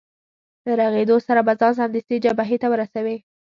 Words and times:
له 0.65 0.73
رغېدو 0.81 1.15
سره 1.27 1.41
به 1.47 1.53
ځان 1.59 1.73
سمدستي 1.79 2.15
جبهې 2.25 2.57
ته 2.61 2.67
ورسوې. 2.71 3.17